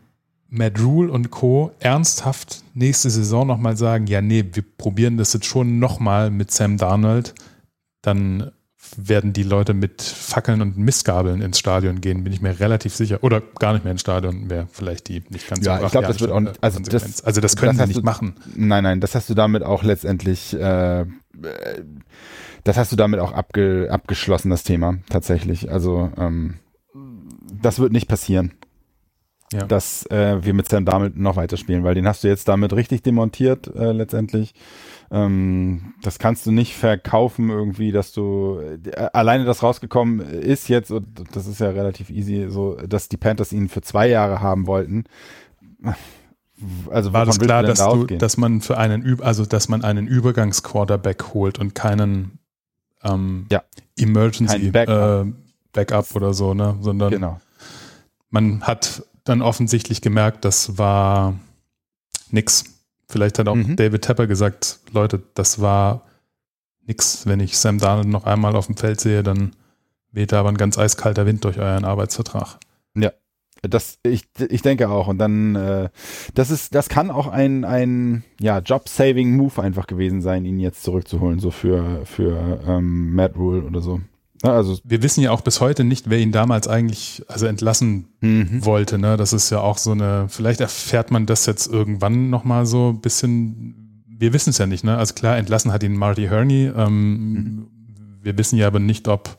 [0.49, 1.71] Matt Rule und Co.
[1.79, 6.77] ernsthaft nächste Saison nochmal sagen, ja, nee, wir probieren das jetzt schon nochmal mit Sam
[6.77, 7.33] Darnold,
[8.01, 8.51] dann
[8.97, 13.23] werden die Leute mit Fackeln und Mistgabeln ins Stadion gehen, bin ich mir relativ sicher.
[13.23, 16.07] Oder gar nicht mehr ins Stadion, wäre vielleicht die nicht ganz ja, so ich glaube,
[16.07, 18.35] das wird auch nicht, also das, also das können das sie nicht du, machen.
[18.55, 21.05] Nein, nein, das hast du damit auch letztendlich, äh,
[22.63, 25.71] das hast du damit auch abge, abgeschlossen, das Thema, tatsächlich.
[25.71, 26.59] Also, ähm,
[27.61, 28.53] das wird nicht passieren
[29.53, 29.65] ja.
[29.65, 33.03] dass äh, wir mit Sam damit noch weiterspielen, weil den hast du jetzt damit richtig
[33.03, 34.53] demontiert äh, letztendlich.
[35.11, 40.91] Ähm, das kannst du nicht verkaufen irgendwie, dass du äh, alleine das rausgekommen ist jetzt,
[40.91, 44.65] und das ist ja relativ easy, so, dass die Panthers ihn für zwei Jahre haben
[44.65, 45.05] wollten.
[46.89, 50.07] Also war das klar, dass, da du, dass man für einen, also dass man einen
[50.07, 52.39] Übergangsquarterback holt und keinen
[53.03, 53.63] ähm, ja.
[53.97, 55.27] Emergency Backup.
[55.27, 55.31] Äh,
[55.73, 57.41] Backup oder so, ne, sondern genau.
[58.29, 61.37] man hat dann offensichtlich gemerkt, das war
[62.31, 62.63] nix.
[63.09, 63.75] Vielleicht hat auch mhm.
[63.75, 66.03] David Tepper gesagt, Leute, das war
[66.85, 67.25] nix.
[67.27, 69.55] Wenn ich Sam Darnold noch einmal auf dem Feld sehe, dann
[70.11, 72.57] weht da aber ein ganz eiskalter Wind durch euren Arbeitsvertrag.
[72.95, 73.11] Ja,
[73.63, 75.07] das, ich, ich denke auch.
[75.07, 75.89] Und dann, äh,
[76.33, 81.39] das ist, das kann auch ein, ein ja, Job-Saving-Move einfach gewesen sein, ihn jetzt zurückzuholen,
[81.39, 84.01] so für, für ähm, Matt Rule oder so.
[84.43, 88.07] Ne, also wir wissen ja auch bis heute nicht, wer ihn damals eigentlich also entlassen
[88.21, 88.65] mhm.
[88.65, 88.97] wollte.
[88.97, 89.17] Ne?
[89.17, 93.01] Das ist ja auch so eine, vielleicht erfährt man das jetzt irgendwann nochmal so ein
[93.01, 94.83] bisschen, wir wissen es ja nicht.
[94.83, 94.97] Ne?
[94.97, 96.71] Also klar, entlassen hat ihn Marty Herney.
[96.75, 97.67] Ähm, mhm.
[98.21, 99.37] Wir wissen ja aber nicht, ob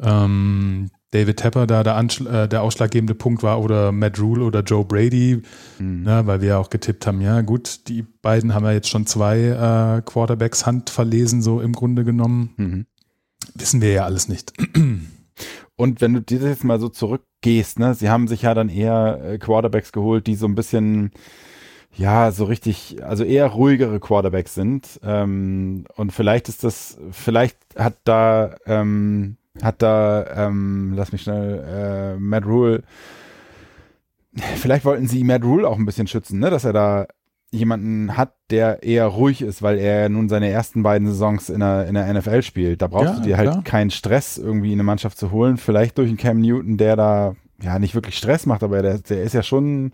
[0.00, 4.84] ähm, David Tepper da der, äh, der, ausschlaggebende Punkt war oder Matt Rule oder Joe
[4.84, 5.42] Brady,
[5.78, 6.02] mhm.
[6.02, 9.06] ne, weil wir ja auch getippt haben, ja gut, die beiden haben ja jetzt schon
[9.06, 12.50] zwei äh, Quarterbacks handverlesen, so im Grunde genommen.
[12.56, 12.86] Mhm.
[13.54, 14.52] Wissen wir ja alles nicht.
[15.76, 19.20] Und wenn du dir jetzt mal so zurückgehst, ne, sie haben sich ja dann eher
[19.24, 21.10] äh, Quarterbacks geholt, die so ein bisschen,
[21.96, 25.00] ja, so richtig, also eher ruhigere Quarterbacks sind.
[25.02, 31.64] Ähm, und vielleicht ist das, vielleicht hat da, ähm, hat da, ähm, lass mich schnell,
[31.66, 32.82] äh, Matt Rule,
[34.56, 37.06] vielleicht wollten sie Matt Rule auch ein bisschen schützen, ne, dass er da
[37.52, 41.86] jemanden hat, der eher ruhig ist, weil er nun seine ersten beiden Saisons in der,
[41.86, 42.80] in der NFL spielt.
[42.80, 43.64] Da brauchst ja, du dir halt klar.
[43.64, 45.56] keinen Stress, irgendwie in eine Mannschaft zu holen.
[45.56, 49.22] Vielleicht durch einen Cam Newton, der da ja nicht wirklich Stress macht, aber der, der
[49.22, 49.92] ist ja schon.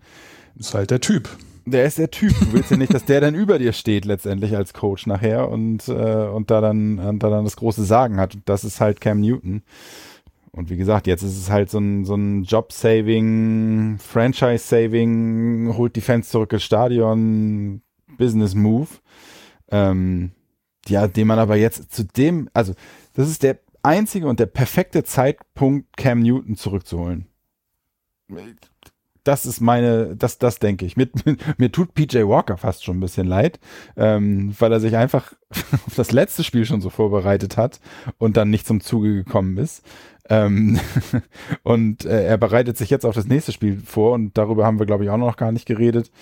[0.58, 1.28] Ist halt der Typ.
[1.66, 2.32] Der ist der Typ.
[2.38, 5.88] Du willst ja nicht, dass der dann über dir steht letztendlich als Coach nachher und,
[5.88, 8.36] äh, und da dann, und da dann das große Sagen hat.
[8.36, 9.62] Und das ist halt Cam Newton.
[10.56, 16.00] Und wie gesagt, jetzt ist es halt so ein, so ein Job-Saving, Franchise-Saving, holt die
[16.00, 17.82] Fans zurück ins Stadion,
[18.16, 18.88] Business-Move.
[19.70, 20.32] Ähm,
[20.88, 22.72] ja, den man aber jetzt zu dem, also
[23.12, 27.26] das ist der einzige und der perfekte Zeitpunkt, Cam Newton zurückzuholen.
[29.26, 30.96] Das ist meine, das, das denke ich.
[30.96, 31.08] Mir,
[31.58, 33.58] mir tut PJ Walker fast schon ein bisschen leid,
[33.96, 37.80] ähm, weil er sich einfach auf das letzte Spiel schon so vorbereitet hat
[38.18, 39.82] und dann nicht zum Zuge gekommen ist.
[40.28, 40.78] Ähm,
[41.64, 44.86] und äh, er bereitet sich jetzt auf das nächste Spiel vor und darüber haben wir,
[44.86, 46.12] glaube ich, auch noch gar nicht geredet.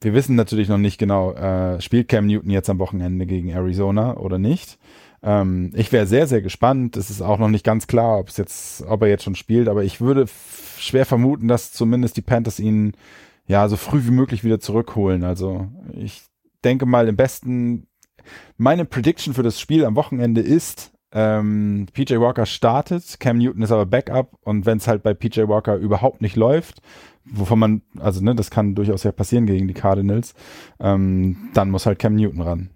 [0.00, 4.16] Wir wissen natürlich noch nicht genau, äh, spielt Cam Newton jetzt am Wochenende gegen Arizona
[4.18, 4.78] oder nicht.
[5.22, 6.96] Ähm, ich wäre sehr, sehr gespannt.
[6.96, 9.68] Es ist auch noch nicht ganz klar, ob es jetzt, ob er jetzt schon spielt,
[9.68, 10.26] aber ich würde
[10.78, 12.92] schwer vermuten, dass zumindest die Panthers ihn
[13.46, 15.24] ja so früh wie möglich wieder zurückholen.
[15.24, 16.22] Also ich
[16.64, 17.86] denke mal im besten,
[18.56, 23.72] meine Prediction für das Spiel am Wochenende ist, ähm, PJ Walker startet, Cam Newton ist
[23.72, 26.80] aber Backup und wenn es halt bei PJ Walker überhaupt nicht läuft,
[27.24, 30.34] wovon man, also ne, das kann durchaus ja passieren gegen die Cardinals,
[30.80, 32.70] ähm, dann muss halt Cam Newton ran.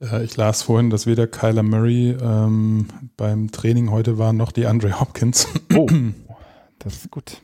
[0.00, 4.66] Äh, ich las vorhin, dass weder Kyler Murray ähm, beim Training heute war, noch die
[4.66, 5.48] Andre Hopkins.
[5.74, 5.88] Oh,
[6.78, 7.40] das ist gut.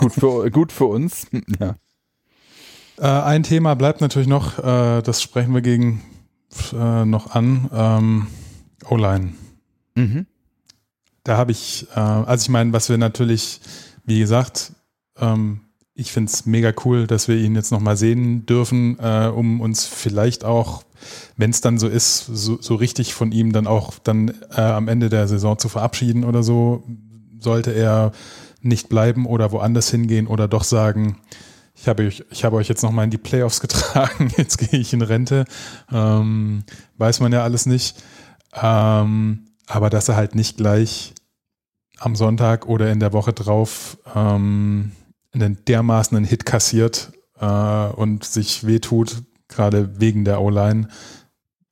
[0.00, 1.26] gut, für, gut für uns.
[1.60, 1.76] ja.
[2.98, 6.02] Äh, ein Thema bleibt natürlich noch, äh, das sprechen wir gegen
[6.72, 7.70] äh, noch an.
[7.72, 8.26] Ähm,
[8.88, 9.32] O-Line.
[9.94, 10.26] Mhm.
[11.22, 13.62] Da habe ich, also ich meine, was wir natürlich,
[14.04, 14.72] wie gesagt,
[15.16, 15.60] ähm,
[15.94, 20.44] ich finde es mega cool, dass wir ihn jetzt nochmal sehen dürfen, um uns vielleicht
[20.44, 20.82] auch,
[21.36, 24.88] wenn es dann so ist, so, so, richtig von ihm dann auch dann äh, am
[24.88, 26.84] Ende der Saison zu verabschieden oder so,
[27.38, 28.12] sollte er
[28.60, 31.18] nicht bleiben oder woanders hingehen oder doch sagen,
[31.76, 34.92] ich habe euch, ich habe euch jetzt nochmal in die Playoffs getragen, jetzt gehe ich
[34.92, 35.44] in Rente,
[35.92, 36.64] ähm,
[36.96, 38.02] weiß man ja alles nicht.
[38.54, 41.14] Ähm, aber dass er halt nicht gleich
[41.98, 44.92] am Sonntag oder in der Woche drauf ähm,
[45.32, 50.88] einen dermaßen Hit kassiert äh, und sich wehtut, gerade wegen der O-Line,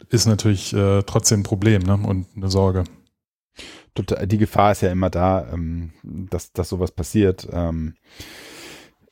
[0.09, 1.95] ist natürlich äh, trotzdem ein Problem ne?
[1.95, 2.85] und eine Sorge.
[3.97, 7.47] Die Gefahr ist ja immer da, ähm, dass, dass sowas passiert.
[7.53, 7.95] Ähm,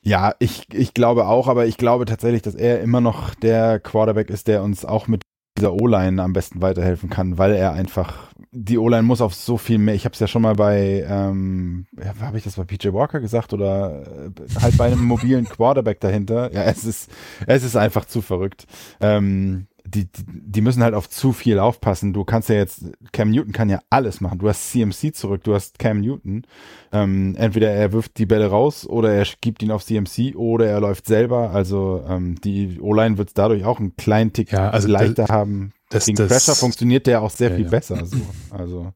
[0.03, 4.31] ja, ich, ich glaube auch, aber ich glaube tatsächlich, dass er immer noch der Quarterback
[4.31, 5.20] ist, der uns auch mit
[5.61, 9.77] dieser O-Line am besten weiterhelfen kann, weil er einfach, die O-Line muss auf so viel
[9.77, 12.91] mehr, ich habe es ja schon mal bei, ähm, ja, habe ich das bei PJ
[12.91, 17.11] Walker gesagt oder äh, halt bei einem mobilen Quarterback dahinter, ja, es ist,
[17.45, 18.65] es ist einfach zu verrückt.
[18.99, 22.13] Ähm, die, die müssen halt auf zu viel aufpassen.
[22.13, 24.39] Du kannst ja jetzt, Cam Newton kann ja alles machen.
[24.39, 26.43] Du hast CMC zurück, du hast Cam Newton.
[26.91, 30.79] Ähm, entweder er wirft die Bälle raus oder er gibt ihn auf CMC oder er
[30.79, 31.51] läuft selber.
[31.51, 35.73] Also ähm, die O-Line wird dadurch auch einen kleinen Tick ja, also leichter das, haben.
[35.89, 37.71] Das, Gegen das, Pressure funktioniert der auch sehr ja, viel ja.
[37.71, 38.05] besser.
[38.05, 38.17] So.
[38.51, 38.93] Also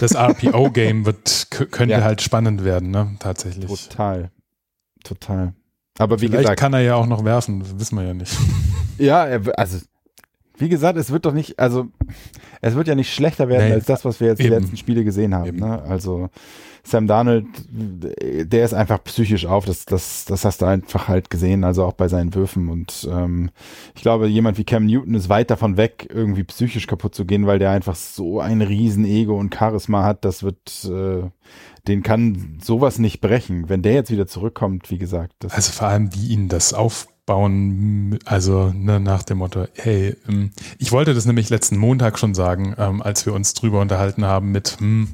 [0.00, 3.14] das RPO-Game wird könnte halt spannend werden, ne?
[3.20, 3.88] Tatsächlich.
[3.88, 4.30] Total,
[5.04, 5.54] total.
[5.98, 8.36] Aber wie Vielleicht gesagt, kann er ja auch noch werfen, wissen wir ja nicht.
[8.98, 9.24] Ja,
[9.58, 9.78] also
[10.56, 11.88] wie gesagt, es wird doch nicht, also
[12.62, 14.54] es wird ja nicht schlechter werden nee, als das, was wir jetzt eben.
[14.54, 15.58] die letzten Spiele gesehen haben.
[15.58, 15.82] Ne?
[15.82, 16.30] Also
[16.86, 21.64] Sam Darnold, der ist einfach psychisch auf, das, das, das hast du einfach halt gesehen,
[21.64, 22.68] also auch bei seinen Würfen.
[22.68, 23.50] Und ähm,
[23.96, 27.46] ich glaube, jemand wie Cam Newton ist weit davon weg, irgendwie psychisch kaputt zu gehen,
[27.46, 31.28] weil der einfach so ein riesen Ego und Charisma hat, das wird, äh,
[31.88, 33.68] den kann sowas nicht brechen.
[33.68, 35.34] Wenn der jetzt wieder zurückkommt, wie gesagt.
[35.50, 40.92] also vor allem, wie ihn das aufbauen, also ne, nach dem Motto, hey, ähm, ich
[40.92, 44.76] wollte das nämlich letzten Montag schon sagen, ähm, als wir uns drüber unterhalten haben mit,
[44.78, 45.08] hm,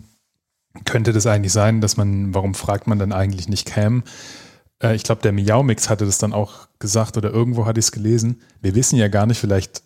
[0.85, 4.03] könnte das eigentlich sein, dass man, warum fragt man dann eigentlich nicht Cam?
[4.83, 7.93] Äh, ich glaube, der Miau-Mix hatte das dann auch gesagt oder irgendwo hatte ich es
[7.93, 8.41] gelesen.
[8.61, 9.83] Wir wissen ja gar nicht, vielleicht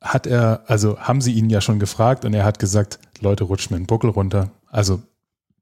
[0.00, 3.70] hat er, also haben sie ihn ja schon gefragt und er hat gesagt, Leute, rutscht
[3.70, 4.50] mir einen Buckel runter.
[4.66, 5.02] Also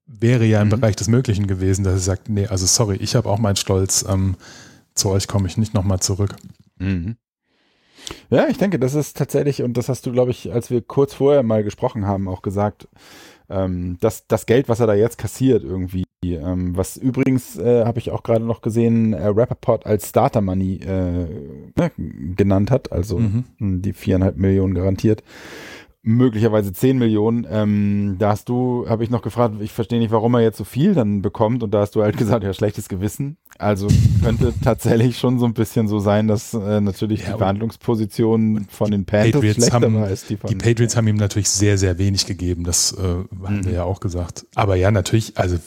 [0.07, 0.81] wäre ja im mhm.
[0.81, 4.05] Bereich des Möglichen gewesen, dass er sagt, nee, also sorry, ich habe auch meinen Stolz,
[4.09, 4.37] ähm,
[4.95, 6.37] zu euch komme ich nicht nochmal zurück.
[6.79, 7.17] Mhm.
[8.31, 11.15] Ja, ich denke, das ist tatsächlich, und das hast du, glaube ich, als wir kurz
[11.15, 12.89] vorher mal gesprochen haben, auch gesagt,
[13.51, 17.99] ähm, dass das Geld, was er da jetzt kassiert, irgendwie, ähm, was übrigens, äh, habe
[17.99, 21.27] ich auch gerade noch gesehen, äh, Rappaport als Starter Money äh,
[21.77, 21.91] ne,
[22.37, 23.45] genannt hat, also mhm.
[23.59, 25.23] die viereinhalb Millionen garantiert
[26.03, 27.47] möglicherweise 10 Millionen.
[27.51, 30.65] Ähm, da hast du, habe ich noch gefragt, ich verstehe nicht, warum er jetzt so
[30.65, 33.37] viel dann bekommt und da hast du halt gesagt, ja, schlechtes Gewissen.
[33.59, 33.89] Also
[34.23, 38.91] könnte tatsächlich schon so ein bisschen so sein, dass äh, natürlich ja, die Verhandlungsposition von
[38.91, 41.77] den Panthers Patriots schlechter haben, war als die von Die Patriots haben ihm natürlich sehr,
[41.79, 43.65] sehr wenig gegeben, das äh, haben mhm.
[43.65, 44.47] wir ja auch gesagt.
[44.55, 45.59] Aber ja, natürlich, also,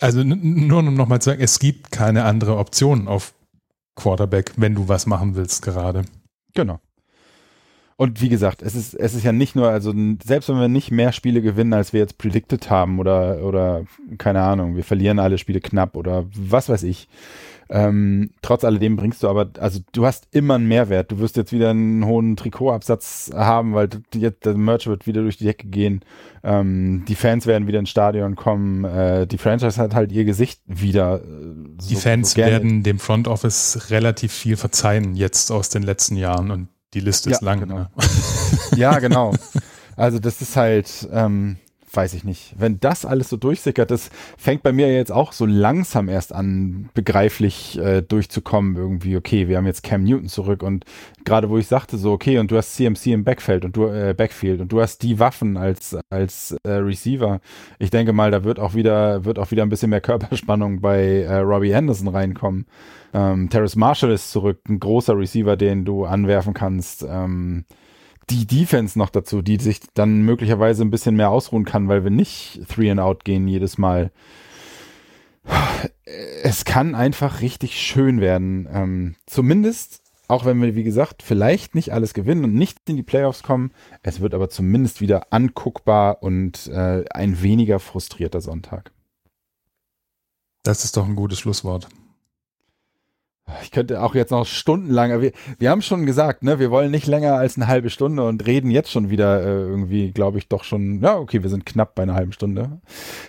[0.00, 3.34] also nur um nochmal zu sagen, es gibt keine andere Option auf
[3.96, 6.04] Quarterback, wenn du was machen willst gerade.
[6.54, 6.80] Genau.
[7.96, 10.90] Und wie gesagt, es ist, es ist ja nicht nur, also selbst wenn wir nicht
[10.90, 13.84] mehr Spiele gewinnen, als wir jetzt predicted haben oder, oder
[14.18, 17.08] keine Ahnung, wir verlieren alle Spiele knapp oder was weiß ich.
[17.70, 21.10] Ähm, trotz alledem bringst du aber, also du hast immer einen Mehrwert.
[21.10, 25.38] Du wirst jetzt wieder einen hohen Trikotabsatz haben, weil jetzt der Merch wird wieder durch
[25.38, 26.02] die Decke gehen.
[26.42, 28.84] Ähm, die Fans werden wieder ins Stadion kommen.
[28.84, 31.22] Äh, die Franchise hat halt ihr Gesicht wieder.
[31.22, 31.26] Äh,
[31.78, 36.16] so, die Fans so werden dem Front Office relativ viel verzeihen jetzt aus den letzten
[36.16, 37.60] Jahren und die Liste ja, ist lang.
[37.60, 37.76] Genau.
[37.76, 37.90] Ne?
[38.76, 39.34] Ja, genau.
[39.96, 41.56] Also das ist halt, ähm,
[41.94, 42.54] weiß ich nicht.
[42.58, 46.88] Wenn das alles so durchsickert, das fängt bei mir jetzt auch so langsam erst an,
[46.94, 49.16] begreiflich äh, durchzukommen irgendwie.
[49.16, 50.84] Okay, wir haben jetzt Cam Newton zurück und
[51.24, 54.14] gerade wo ich sagte so, okay, und du hast CMC im Backfield und du äh,
[54.16, 57.40] Backfield und du hast die Waffen als als äh, Receiver.
[57.78, 61.22] Ich denke mal, da wird auch wieder wird auch wieder ein bisschen mehr Körperspannung bei
[61.22, 62.66] äh, Robbie Anderson reinkommen.
[63.12, 67.06] Ähm, Terrace Marshall ist zurück, ein großer Receiver, den du anwerfen kannst.
[67.08, 67.64] Ähm,
[68.30, 72.10] die Defense noch dazu, die sich dann möglicherweise ein bisschen mehr ausruhen kann, weil wir
[72.10, 74.10] nicht Three and Out gehen jedes Mal.
[76.42, 78.68] Es kann einfach richtig schön werden.
[78.72, 83.02] Ähm, zumindest, auch wenn wir, wie gesagt, vielleicht nicht alles gewinnen und nicht in die
[83.02, 88.92] Playoffs kommen, es wird aber zumindest wieder anguckbar und äh, ein weniger frustrierter Sonntag.
[90.62, 91.88] Das ist doch ein gutes Schlusswort.
[93.62, 97.06] Ich könnte auch jetzt noch stundenlang, wir, wir haben schon gesagt, ne, wir wollen nicht
[97.06, 100.64] länger als eine halbe Stunde und reden jetzt schon wieder äh, irgendwie, glaube ich, doch
[100.64, 102.80] schon, ja, okay, wir sind knapp bei einer halben Stunde.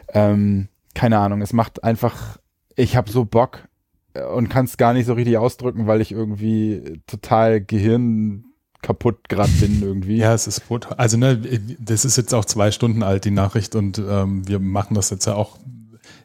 [0.09, 2.37] Ähm, keine Ahnung, es macht einfach,
[2.75, 3.67] ich habe so Bock
[4.13, 8.45] äh, und kann es gar nicht so richtig ausdrücken, weil ich irgendwie total Gehirn
[8.81, 10.17] kaputt gerade bin irgendwie.
[10.17, 10.93] Ja, es ist brutal.
[10.97, 11.37] Also ne,
[11.79, 15.25] das ist jetzt auch zwei Stunden alt, die Nachricht und ähm, wir machen das jetzt
[15.25, 15.57] ja auch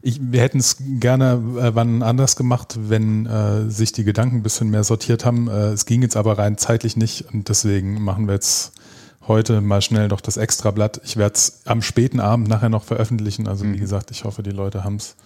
[0.02, 4.42] ich, wir hätten es gerne äh, wann anders gemacht, wenn äh, sich die Gedanken ein
[4.42, 5.48] bisschen mehr sortiert haben.
[5.48, 8.72] Äh, es ging jetzt aber rein zeitlich nicht und deswegen machen wir jetzt
[9.28, 11.00] heute mal schnell doch das Extrablatt.
[11.04, 13.46] Ich werde es am späten Abend nachher noch veröffentlichen.
[13.46, 13.74] Also mhm.
[13.74, 15.16] wie gesagt, ich hoffe, die Leute haben es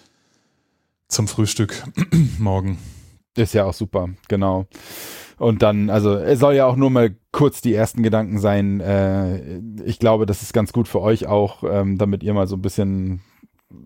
[1.09, 1.85] zum Frühstück
[2.39, 2.79] morgen.
[3.37, 4.67] Ist ja auch super, genau.
[5.39, 8.81] Und dann, also es soll ja auch nur mal kurz die ersten Gedanken sein.
[8.81, 12.57] Äh, ich glaube, das ist ganz gut für euch auch, ähm, damit ihr mal so
[12.57, 13.21] ein bisschen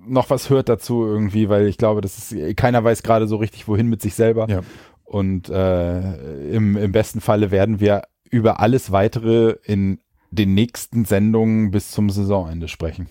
[0.07, 3.69] noch was hört dazu irgendwie, weil ich glaube, das ist, keiner weiß gerade so richtig,
[3.69, 4.49] wohin mit sich selber.
[4.49, 4.61] Ja.
[5.05, 11.71] Und äh, im, im besten Falle werden wir über alles weitere in den nächsten Sendungen
[11.71, 13.09] bis zum Saisonende sprechen.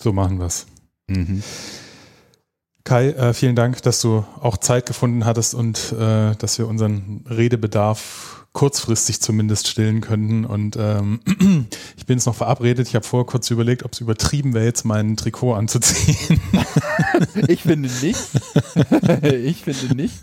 [0.00, 0.66] So machen wir es.
[1.06, 1.42] Mhm.
[2.84, 7.24] Kai, äh, vielen Dank, dass du auch Zeit gefunden hattest und äh, dass wir unseren
[7.28, 10.44] Redebedarf kurzfristig zumindest stillen könnten.
[10.44, 11.20] Und ähm,
[11.96, 12.88] ich bin jetzt noch verabredet.
[12.88, 16.40] Ich habe vorher kurz überlegt, ob es übertrieben wäre, jetzt mein Trikot anzuziehen.
[17.48, 18.20] ich finde nicht.
[19.22, 20.20] ich finde nicht.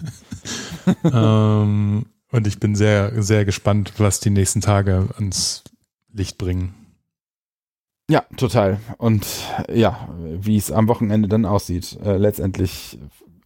[1.03, 5.63] ähm, und ich bin sehr, sehr gespannt, was die nächsten Tage ans
[6.13, 6.75] Licht bringen.
[8.09, 8.80] Ja, total.
[8.97, 9.25] Und
[9.71, 11.97] ja, wie es am Wochenende dann aussieht.
[12.03, 12.99] Äh, letztendlich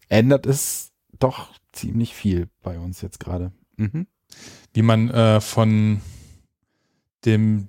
[0.08, 3.52] ändert es doch ziemlich viel bei uns jetzt gerade.
[3.78, 4.08] Mhm.
[4.74, 6.02] Wie man äh, von
[7.26, 7.68] dem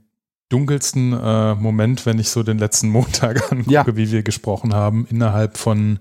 [0.49, 3.97] dunkelsten äh, Moment, wenn ich so den letzten Montag angucke, ja.
[3.97, 5.99] wie wir gesprochen haben, innerhalb von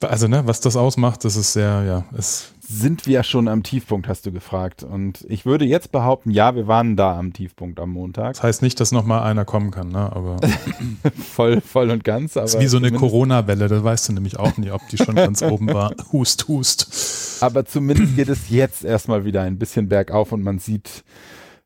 [0.00, 2.52] also, ne, was das ausmacht, das ist sehr, ja, es.
[2.68, 4.82] Sind wir schon am Tiefpunkt, hast du gefragt.
[4.82, 8.34] Und ich würde jetzt behaupten, ja, wir waren da am Tiefpunkt am Montag.
[8.34, 10.38] Das heißt nicht, dass nochmal einer kommen kann, ne, aber.
[11.32, 12.44] voll, voll und ganz, aber.
[12.44, 15.14] Das ist wie so eine Corona-Welle, da weißt du nämlich auch nicht, ob die schon
[15.14, 15.94] ganz oben war.
[16.12, 17.38] Hust, hust.
[17.40, 21.04] Aber zumindest geht es jetzt erstmal wieder ein bisschen bergauf und man sieht,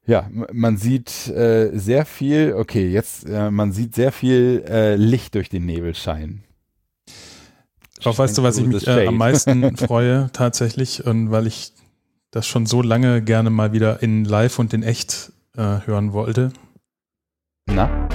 [0.07, 5.35] ja, man sieht äh, sehr viel, okay, jetzt, äh, man sieht sehr viel äh, Licht
[5.35, 6.45] durch den Nebel scheinen.
[8.05, 11.73] Auch weißt du, was ich mich äh, am meisten freue tatsächlich und weil ich
[12.31, 16.53] das schon so lange gerne mal wieder in live und in echt äh, hören wollte.
[17.67, 18.09] Na?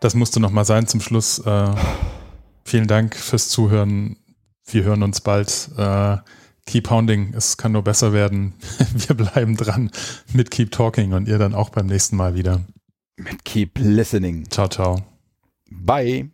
[0.00, 1.38] Das musste noch mal sein zum Schluss.
[1.40, 1.74] Äh,
[2.64, 4.16] vielen Dank fürs Zuhören.
[4.66, 5.70] Wir hören uns bald.
[5.76, 6.18] Äh,
[6.66, 8.54] keep Pounding, es kann nur besser werden.
[8.94, 9.90] Wir bleiben dran
[10.32, 12.60] mit Keep Talking und ihr dann auch beim nächsten Mal wieder.
[13.16, 14.48] Mit Keep Listening.
[14.50, 15.17] Ciao, ciao.
[15.70, 16.28] Bye.